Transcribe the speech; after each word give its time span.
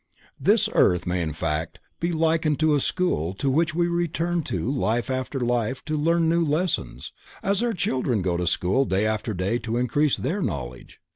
This 0.39 0.67
earth 0.73 1.05
may 1.05 1.21
in 1.21 1.31
fact 1.33 1.77
be 1.99 2.11
likened 2.11 2.59
to 2.59 2.73
a 2.73 2.79
school 2.79 3.35
to 3.35 3.51
which 3.51 3.75
we 3.75 3.85
return 3.85 4.43
life 4.49 5.11
after 5.11 5.39
life 5.39 5.85
to 5.85 5.95
learn 5.95 6.27
new 6.27 6.43
lessons, 6.43 7.13
as 7.43 7.61
our 7.61 7.73
children 7.75 8.23
go 8.23 8.35
to 8.35 8.47
school 8.47 8.85
day 8.85 9.05
after 9.05 9.35
day 9.35 9.59
to 9.59 9.77
increase 9.77 10.17
their 10.17 10.41
knowledge. 10.41 10.99